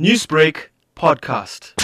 [0.00, 1.74] Newsbreak podcast.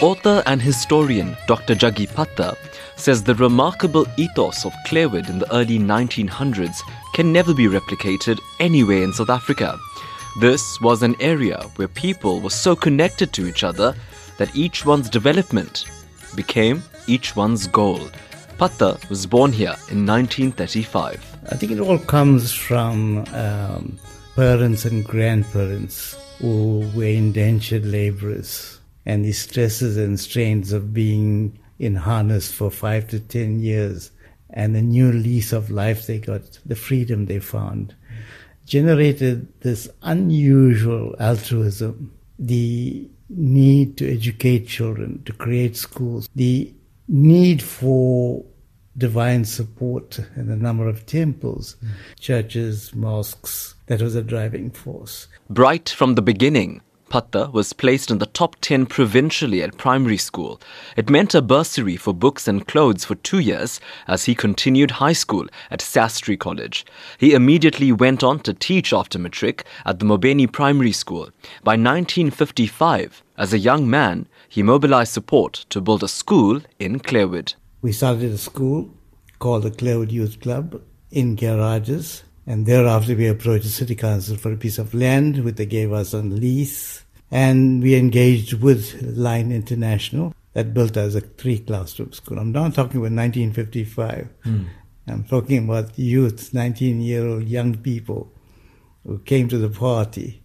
[0.00, 1.74] Author and historian Dr.
[1.74, 2.54] Juggie Pather
[2.94, 6.76] says the remarkable ethos of Clairwood in the early 1900s
[7.12, 9.76] can never be replicated anywhere in South Africa.
[10.40, 13.96] This was an area where people were so connected to each other
[14.38, 15.86] that each one's development
[16.36, 17.98] became each one's goal.
[18.60, 21.35] Pather was born here in 1935.
[21.50, 23.98] I think it all comes from um,
[24.34, 31.94] parents and grandparents who were indentured laborers and the stresses and strains of being in
[31.94, 34.10] harness for five to ten years
[34.50, 37.94] and the new lease of life they got, the freedom they found
[38.66, 46.72] generated this unusual altruism, the need to educate children, to create schools, the
[47.08, 48.44] need for
[48.96, 51.88] divine support and a number of temples, mm.
[52.18, 53.74] churches, mosques.
[53.86, 55.28] That was a driving force.
[55.48, 60.60] Bright from the beginning, Pather was placed in the top 10 provincially at primary school.
[60.96, 65.12] It meant a bursary for books and clothes for two years as he continued high
[65.12, 66.84] school at Sastri College.
[67.18, 71.30] He immediately went on to teach after matric at the Mobeni Primary School.
[71.62, 77.54] By 1955, as a young man, he mobilized support to build a school in Clairwood.
[77.86, 78.90] We started a school
[79.38, 84.52] called the Clairwood Youth Club in garages and thereafter, we approached the city council for
[84.52, 87.04] a piece of land, which they gave us on lease.
[87.30, 92.40] And we engaged with Lions International that built us a three classroom school.
[92.40, 94.30] I'm not talking about 1955.
[94.44, 94.66] Mm.
[95.06, 98.32] I'm talking about youth, 19 year old young people
[99.06, 100.42] who came to the party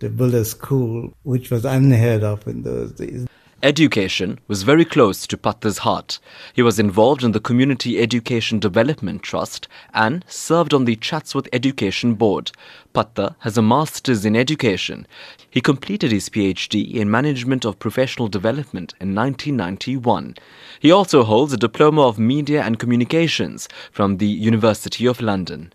[0.00, 3.26] to build a school, which was unheard of in those days.
[3.64, 6.18] Education was very close to Pather's heart.
[6.52, 12.12] He was involved in the Community Education Development Trust and served on the Chatsworth Education
[12.12, 12.52] Board.
[12.94, 15.06] Pather has a master's in education.
[15.48, 20.34] He completed his PhD in Management of Professional Development in 1991.
[20.78, 25.72] He also holds a Diploma of Media and Communications from the University of London.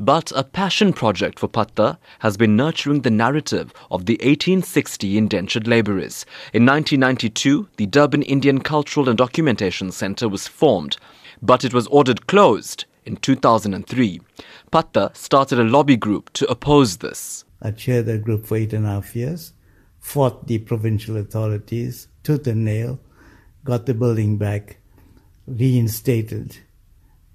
[0.00, 5.66] But a passion project for Pather has been nurturing the narrative of the 1860 indentured
[5.66, 6.24] labourers.
[6.52, 10.98] In 1992, the Durban Indian Cultural and Documentation Centre was formed,
[11.42, 14.20] but it was ordered closed in 2003.
[14.70, 17.44] Pather started a lobby group to oppose this.
[17.60, 19.52] I chaired that group for eight and a half years,
[19.98, 23.00] fought the provincial authorities tooth and nail,
[23.64, 24.78] got the building back,
[25.48, 26.58] reinstated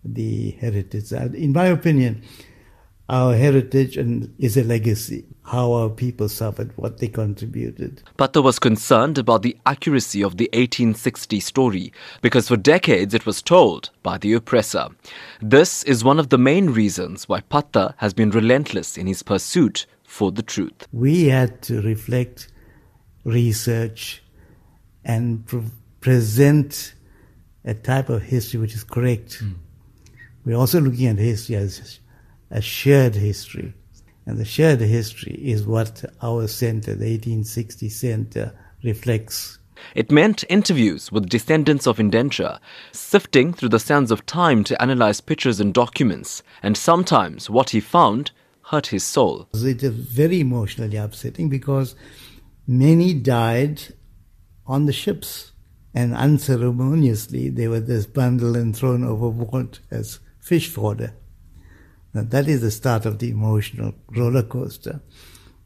[0.05, 1.11] the heritage.
[1.11, 2.23] In my opinion,
[3.13, 5.23] our heritage and is a legacy.
[5.43, 8.01] How our people suffered, what they contributed.
[8.17, 13.43] Pather was concerned about the accuracy of the 1860 story because for decades it was
[13.43, 14.87] told by the oppressor.
[15.41, 19.85] This is one of the main reasons why Pather has been relentless in his pursuit
[20.03, 20.87] for the truth.
[20.91, 22.51] We had to reflect,
[23.25, 24.23] research,
[25.05, 25.69] and pre-
[26.01, 26.95] present
[27.63, 29.43] a type of history which is correct.
[29.43, 29.53] Mm.
[30.45, 31.99] We're also looking at history as
[32.53, 33.73] a shared history.
[34.25, 38.53] And the shared history is what our center, the 1860 Center,
[38.83, 39.57] reflects.
[39.95, 42.59] It meant interviews with descendants of indenture,
[42.91, 47.81] sifting through the sands of time to analyze pictures and documents, and sometimes what he
[47.81, 48.31] found
[48.67, 49.49] hurt his soul.
[49.53, 51.95] It is very emotionally upsetting because
[52.65, 53.81] many died
[54.65, 55.51] on the ships,
[55.93, 61.13] and unceremoniously they were just bundled and thrown overboard as fish fodder.
[62.13, 65.01] Now that is the start of the emotional roller coaster.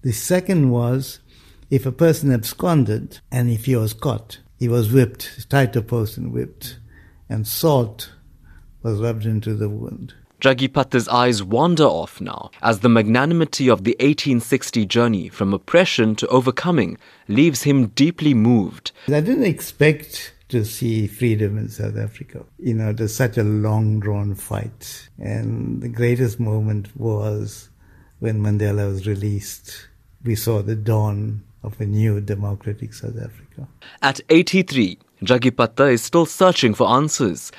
[0.01, 1.19] The second was
[1.69, 5.81] if a person absconded and if he was caught, he was whipped, tied to a
[5.81, 6.79] post and whipped,
[7.27, 8.11] and salt
[8.81, 10.13] was rubbed into the wound.
[10.39, 16.15] Juggie Pather's eyes wander off now as the magnanimity of the 1860 journey from oppression
[16.15, 16.97] to overcoming
[17.27, 18.91] leaves him deeply moved.
[19.07, 22.45] I didn't expect to see freedom in South Africa.
[22.57, 25.09] You know, it was such a long drawn fight.
[25.19, 27.69] And the greatest moment was
[28.19, 29.87] when Mandela was released.
[30.23, 33.67] We saw the dawn of a new democratic South Africa.
[34.01, 37.51] At 83, Juggie Pather is still searching for answers.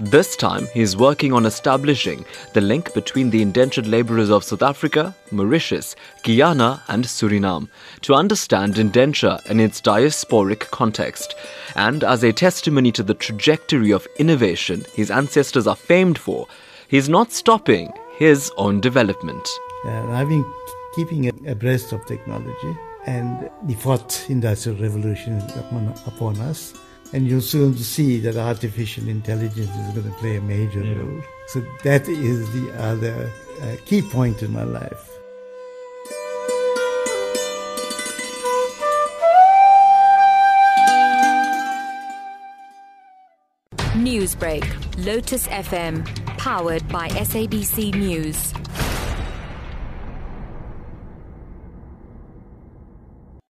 [0.00, 4.62] This time, he is working on establishing the link between the indentured labourers of South
[4.62, 7.68] Africa, Mauritius, Guyana, and Suriname
[8.02, 11.34] to understand indenture in its diasporic context,
[11.74, 16.46] and as a testimony to the trajectory of innovation his ancestors are famed for,
[16.86, 19.48] he is not stopping his own development.
[19.84, 20.44] Uh, I've been
[20.94, 26.72] keeping abreast of technology, and the fourth industrial revolution is upon, upon us
[27.12, 30.94] And you'll soon see that artificial intelligence is going to play a major Yeah.
[31.00, 31.22] role.
[31.46, 33.30] So that is the other
[33.62, 35.04] uh, key point in my life.
[43.94, 44.64] Newsbreak,
[45.04, 46.04] Lotus FM,
[46.38, 48.52] powered by SABC News.